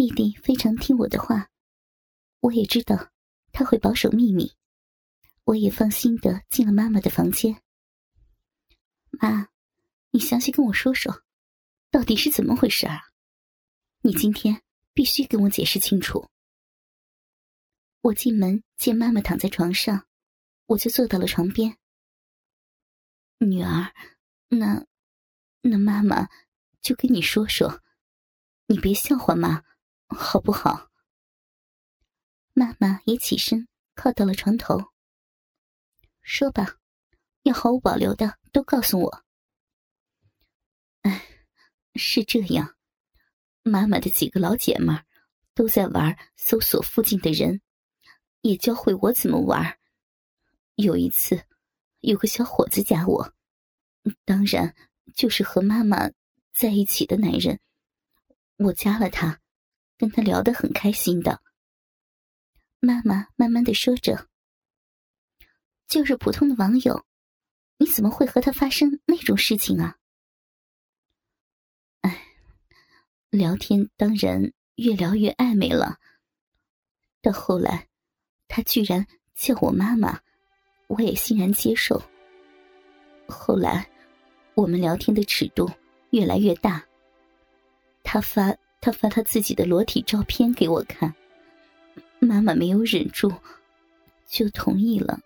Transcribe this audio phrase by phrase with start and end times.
[0.00, 1.50] 弟弟非常听我的话，
[2.40, 3.10] 我也知道
[3.52, 4.50] 他会保守秘密，
[5.44, 7.62] 我也放心的进了妈妈的房间。
[9.10, 9.50] 妈，
[10.10, 11.22] 你详细跟我说说，
[11.90, 13.10] 到底是怎么回事啊？
[14.00, 14.62] 你今天
[14.94, 16.30] 必须跟我解释清楚。
[18.00, 20.06] 我进门见妈妈躺在床上，
[20.64, 21.76] 我就坐到了床边。
[23.36, 23.92] 女儿，
[24.48, 24.82] 那，
[25.60, 26.26] 那妈妈
[26.80, 27.82] 就跟你说说，
[28.64, 29.62] 你别笑话妈，
[30.10, 30.90] 好不好？
[32.52, 34.92] 妈妈也起身靠到了床头。
[36.22, 36.76] 说吧，
[37.42, 39.24] 要毫无保留的都告诉我。
[41.02, 41.26] 哎，
[41.94, 42.76] 是这样，
[43.62, 45.04] 妈妈的几个老姐们
[45.54, 47.60] 都在玩搜索附近的人。
[48.42, 49.78] 也教会我怎么玩。
[50.76, 51.44] 有一次，
[52.00, 53.34] 有个小伙子加我，
[54.24, 54.74] 当然
[55.14, 56.10] 就是和妈妈
[56.54, 57.60] 在一起的男人。
[58.56, 59.39] 我加了他，
[60.00, 61.42] 跟他聊得很开心的。
[62.80, 64.26] 妈妈慢慢的说着
[65.86, 67.04] ：“就是普通的网友，
[67.76, 69.98] 你怎么会和他发生那种事情啊？”
[72.00, 72.22] 哎，
[73.28, 75.98] 聊天当然越聊越暧昧了。
[77.20, 77.86] 到后来。
[78.52, 80.20] 他居然叫我妈妈，
[80.88, 82.02] 我也欣然接受。
[83.28, 83.88] 后来，
[84.56, 85.70] 我们聊天的尺度
[86.10, 86.84] 越来越大。
[88.02, 91.14] 他发他发他自己的裸体照片给我看，
[92.18, 93.32] 妈妈没有忍住，
[94.26, 95.18] 就同意了。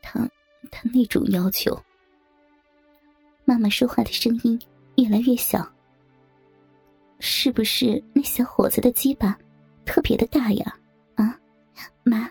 [0.00, 0.28] 他
[0.70, 1.78] 他那种要求。
[3.44, 4.60] 妈妈说话的声音
[4.96, 5.70] 越来越小。
[7.18, 9.38] 是不是那小伙子的鸡巴
[9.84, 10.78] 特别的大呀？
[11.14, 11.38] 啊，
[12.02, 12.30] 妈。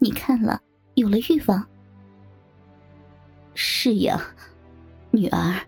[0.00, 0.60] 你看了，
[0.96, 1.66] 有了欲望。
[3.54, 4.20] 是呀，
[5.10, 5.58] 女儿，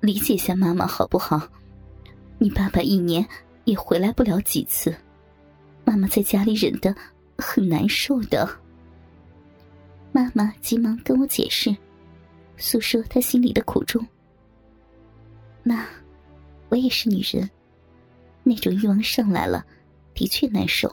[0.00, 1.46] 理解一下妈妈好不好？
[2.38, 3.26] 你爸爸一年
[3.66, 4.94] 也回来不了几次，
[5.84, 6.94] 妈妈在家里忍得
[7.36, 8.48] 很难受的。
[10.12, 11.76] 妈妈急忙跟我解释，
[12.56, 14.04] 诉说她心里的苦衷。
[15.64, 15.84] 妈，
[16.68, 17.50] 我也是女人，
[18.44, 19.66] 那种欲望上来了，
[20.14, 20.90] 的确难受，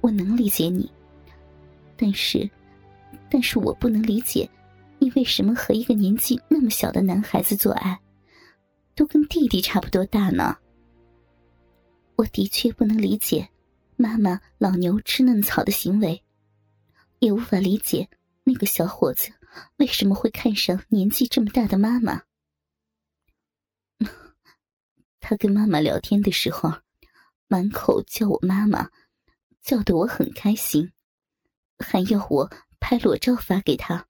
[0.00, 0.90] 我能理解你。
[1.98, 2.48] 但是，
[3.30, 4.48] 但是我不能理解，
[4.98, 8.00] 你为什么和一个年纪那么小的男孩子做爱，
[8.94, 10.56] 都跟弟弟差不多大呢？
[12.20, 13.48] 我的确不能理解，
[13.96, 16.22] 妈妈老牛吃嫩草的行为，
[17.18, 18.10] 也无法理解
[18.44, 19.32] 那个小伙子
[19.76, 22.24] 为什么会看上年纪这么大的妈妈。
[25.18, 26.70] 他跟妈妈聊天的时候，
[27.48, 28.90] 满口叫我妈妈，
[29.62, 30.92] 叫得我很开心。
[31.78, 34.06] 还要我拍裸照发给他，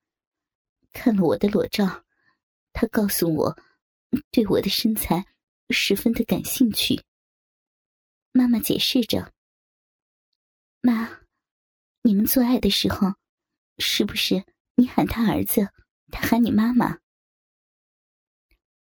[0.93, 2.03] 看了我的裸照，
[2.73, 3.57] 他告诉我，
[4.33, 5.25] 对我的身材
[5.69, 7.01] 十分的感兴趣。
[8.33, 9.33] 妈妈解释着
[10.81, 11.21] ：“妈，
[12.03, 13.15] 你们做爱的时候，
[13.79, 14.45] 是不是
[14.77, 15.69] 你喊他儿子，
[16.13, 16.99] 他喊你妈妈？”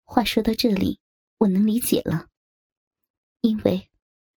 [0.05, 0.99] 话说到这里，
[1.39, 2.29] 我能理解了，
[3.41, 3.89] 因为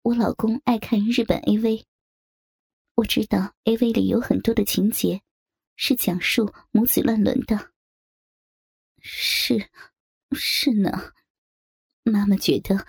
[0.02, 1.86] 我老公爱看日本 AV。
[2.96, 5.22] 我知道 A V 里有很多的情节，
[5.75, 7.72] 是讲述母子乱伦的。
[9.00, 9.69] 是，
[10.34, 11.14] 是呢。
[12.03, 12.86] 妈妈觉得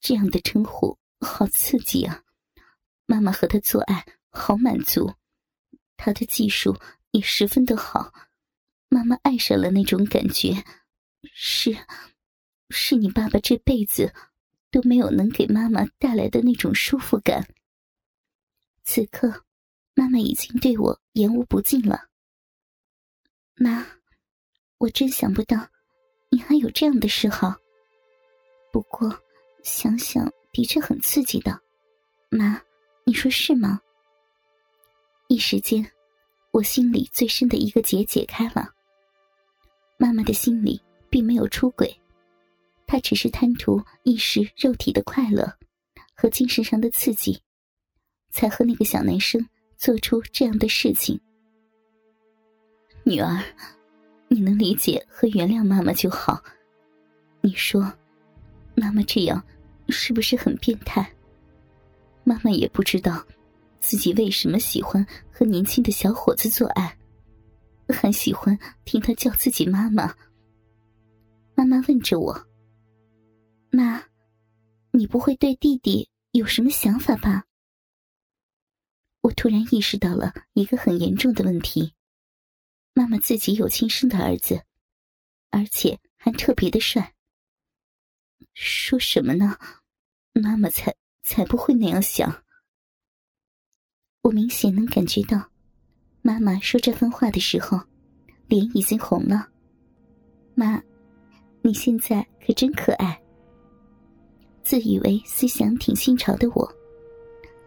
[0.00, 2.22] 这样的称呼好刺激啊！
[3.06, 5.14] 妈妈和他做爱好满足，
[5.96, 6.76] 他的技术
[7.10, 8.12] 也十分的好。
[8.88, 10.64] 妈妈爱上了那种感觉，
[11.32, 11.76] 是，
[12.70, 14.12] 是你爸爸这辈子
[14.70, 17.48] 都没有能给妈妈带来的那种舒服感。
[18.84, 19.44] 此刻。
[19.94, 22.08] 妈妈已经对我言无不尽了。
[23.52, 23.86] 妈，
[24.78, 25.68] 我真想不到，
[26.30, 27.54] 你还有这样的嗜好。
[28.72, 29.14] 不过
[29.62, 31.60] 想想的确很刺激的。
[32.28, 32.62] 妈，
[33.04, 33.80] 你说是吗？
[35.28, 35.84] 一时间，
[36.50, 38.72] 我心里最深的一个结解开了。
[39.96, 40.80] 妈妈的心里
[41.10, 41.92] 并没有出轨，
[42.86, 45.52] 她只是贪图一时肉体的快乐
[46.14, 47.42] 和精神上的刺激，
[48.30, 49.44] 才和那个小男生。
[49.78, 51.20] 做出这样的事情，
[53.02, 53.42] 女儿，
[54.28, 56.40] 你能理解和原谅妈妈就好。
[57.40, 57.92] 你说，
[58.76, 59.44] 妈妈这样
[59.92, 61.14] 是不是很变态？
[62.24, 63.24] 妈妈也不知道
[63.80, 66.96] 自己为什么喜欢和年轻的小伙子做爱，
[67.88, 70.16] 还喜欢听他叫自己妈妈。
[71.54, 72.46] 妈妈问着我
[73.70, 74.02] ：“妈，
[74.92, 77.44] 你不会对弟弟有什么想法吧？”
[79.22, 81.92] 我突然意识到了一个很严重的问题：
[82.94, 84.62] 妈妈自己有亲生的儿子，
[85.50, 87.14] 而且还特别的帅。
[88.54, 89.58] 说什么呢？
[90.34, 92.42] 妈妈才才不会那样想。
[94.22, 95.50] 我明显能感觉到，
[96.22, 97.80] 妈妈说这番话的时候，
[98.46, 99.48] 脸已经红了。
[100.54, 100.82] 妈，
[101.60, 103.20] 你现在可真可爱。
[104.62, 106.72] 自以为思想挺新潮的我，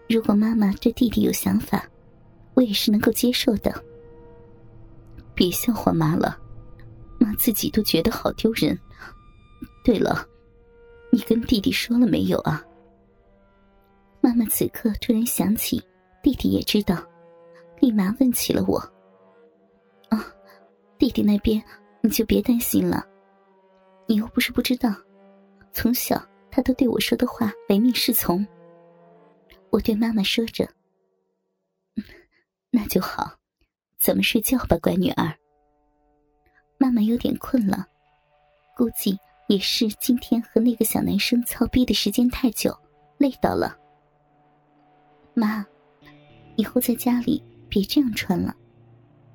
[0.07, 1.85] 如果妈妈对弟弟有想法，
[2.53, 3.83] 我也是能够接受的。
[5.33, 6.39] 别笑话妈了，
[7.19, 8.77] 妈自己都觉得好丢人。
[9.83, 10.25] 对了，
[11.15, 12.61] 你跟弟弟说了没有啊？
[14.19, 15.81] 妈妈此刻突然想起，
[16.21, 17.01] 弟弟也知道，
[17.79, 18.77] 立马问起了我。
[20.09, 20.27] 啊，
[20.97, 21.63] 弟弟那边
[22.01, 23.07] 你就别担心了，
[24.07, 24.93] 你又不是不知道，
[25.71, 26.21] 从小。
[26.51, 28.45] 他都对我说的话唯命是从。
[29.69, 30.67] 我对妈妈说着
[32.71, 33.37] ：“那就好，
[33.97, 35.33] 咱们睡觉吧，乖女儿。”
[36.77, 37.87] 妈妈有点困了，
[38.75, 39.17] 估计
[39.47, 42.75] 也是今天和那个小男生操逼的时间太久，
[43.17, 43.77] 累到了。
[45.33, 45.65] 妈，
[46.55, 48.55] 以后在家里别这样穿了，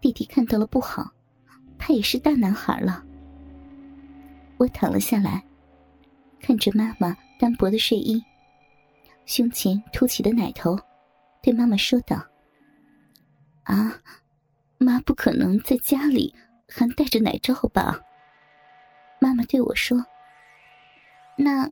[0.01, 1.11] 弟弟看到了不好，
[1.79, 3.05] 他也是大男孩了。
[4.57, 5.45] 我躺了下来。
[6.43, 8.19] 看着妈妈单薄的睡衣，
[9.27, 10.75] 胸前凸起的奶头，
[11.43, 12.17] 对妈妈说道
[13.65, 14.01] ：“啊，
[14.79, 16.35] 妈不可能在家里
[16.67, 18.01] 还戴着奶罩吧？”
[19.21, 20.05] 妈妈对我说
[21.37, 21.71] ：“那，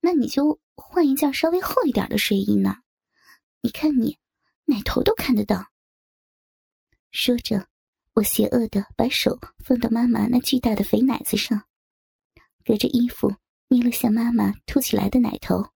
[0.00, 2.78] 那你就换一件稍微厚一点的睡衣呢。
[3.60, 4.18] 你看你，
[4.64, 5.66] 奶头都看得到。”
[7.10, 7.68] 说着，
[8.14, 11.64] 我邪恶的把手放到妈妈那巨大的肥奶子上，
[12.64, 13.34] 隔着衣服。
[13.68, 15.70] 捏了下妈妈凸起来的奶头，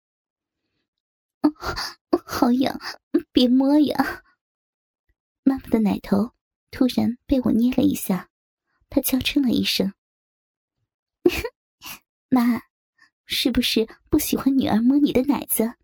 [2.24, 2.78] 好痒，
[3.32, 4.22] 别摸呀！
[5.42, 6.32] 妈妈的奶头
[6.70, 8.28] 突然被我捏了一下，
[8.88, 9.92] 她娇嗔了一声
[12.30, 12.62] ：“妈，
[13.26, 15.75] 是不是不喜欢女儿摸你的奶子，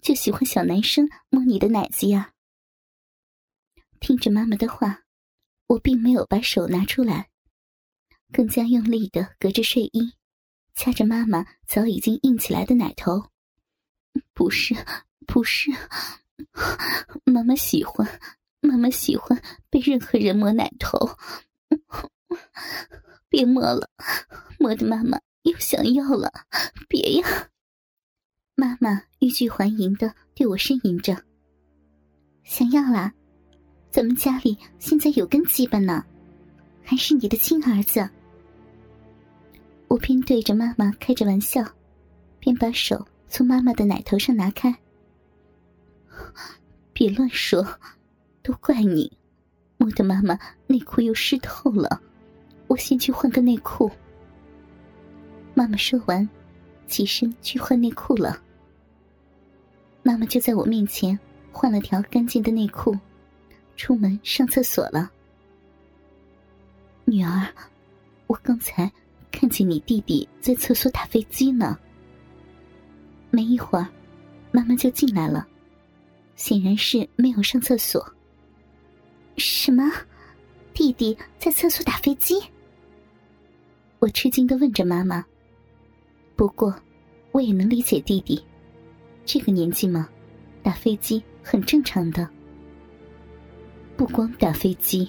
[0.00, 2.32] 就喜欢小男生摸你的奶子呀？”
[4.00, 5.04] 听着妈妈的话，
[5.68, 7.30] 我并没有把手拿出来，
[8.32, 10.14] 更加用力的隔着睡衣。
[10.74, 13.30] 掐着妈妈早已经硬起来的奶头，
[14.32, 14.74] 不是，
[15.26, 15.70] 不是，
[17.24, 18.20] 妈妈喜欢，
[18.60, 20.98] 妈妈喜欢被任何人摸奶头，
[23.28, 23.88] 别摸了，
[24.58, 26.30] 摸的妈妈又想要了，
[26.88, 27.48] 别呀！
[28.54, 31.24] 妈妈欲拒还迎的对我呻吟着
[32.44, 33.12] ：“想要啦，
[33.90, 36.04] 咱们家里现在有根鸡巴呢，
[36.84, 38.08] 还是你的亲儿子。”
[39.88, 41.64] 我边对着妈妈开着玩笑，
[42.38, 44.74] 边把手从妈妈的奶头上拿开。
[46.92, 47.66] 别乱说，
[48.42, 49.10] 都怪你，
[49.76, 52.00] 摸的妈妈内裤又湿透了。
[52.72, 53.90] 我先去换个内裤。
[55.52, 56.26] 妈妈说完，
[56.86, 58.42] 起身去换内裤了。
[60.02, 61.18] 妈妈就在我面前
[61.52, 62.98] 换了条干净的内裤，
[63.76, 65.12] 出门上厕所了。
[67.04, 67.46] 女儿，
[68.26, 68.90] 我刚才。
[69.30, 71.78] 看见你弟弟在厕所打飞机呢。
[73.30, 73.88] 没一会儿，
[74.50, 75.48] 妈妈就进来了，
[76.36, 78.14] 显然是没有上厕所。
[79.38, 79.90] 什么？
[80.74, 82.34] 弟弟在厕所打飞机？
[84.02, 85.24] 我吃惊的问着妈妈。
[86.34, 86.74] 不过，
[87.30, 88.44] 我也能理解弟弟，
[89.24, 90.08] 这个年纪嘛，
[90.60, 92.28] 打飞机很正常的。
[93.96, 95.08] 不光打飞机，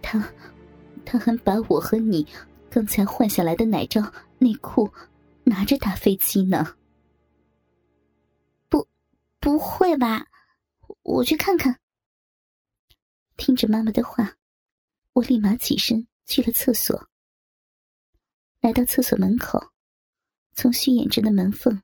[0.00, 0.24] 他，
[1.04, 2.24] 他还把我和你。
[2.70, 4.00] 刚才换下来的奶罩、
[4.38, 4.88] 内裤，
[5.42, 6.76] 拿着打飞机呢？
[8.68, 8.86] 不，
[9.40, 10.28] 不会吧？
[11.02, 11.76] 我去看看。
[13.36, 14.36] 听着妈妈的话，
[15.12, 17.08] 我立马起身去了厕所。
[18.62, 19.72] 来到厕所门口，
[20.54, 21.82] 从虚掩着的门缝，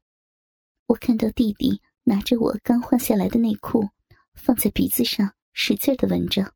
[0.87, 3.91] 我看到弟弟拿着我刚换下来的内裤，
[4.35, 6.55] 放在鼻子上使劲的闻着，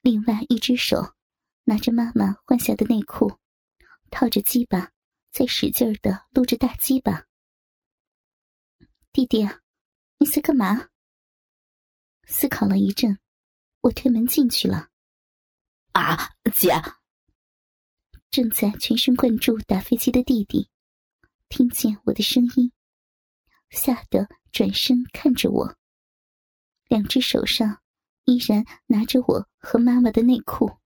[0.00, 1.16] 另外一只手。
[1.64, 3.38] 拿着妈妈换下的内裤，
[4.10, 4.92] 套着鸡巴，
[5.30, 7.26] 在使劲的撸着大鸡巴。
[9.12, 9.48] 弟弟，
[10.18, 10.88] 你在干嘛？
[12.26, 13.18] 思考了一阵，
[13.80, 14.88] 我推门进去了。
[15.92, 16.72] 啊，姐！
[18.30, 20.68] 正在全神贯注打飞机的弟弟，
[21.48, 22.70] 听见我的声音，
[23.70, 25.76] 吓得转身看着我，
[26.86, 27.82] 两只手上
[28.26, 30.79] 依然拿着我和妈妈的内裤。